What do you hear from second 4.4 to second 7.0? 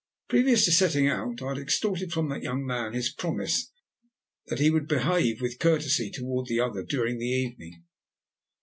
that he would behave with courtesy towards the other